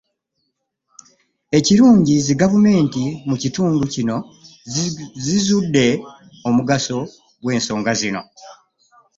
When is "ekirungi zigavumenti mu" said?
1.57-3.35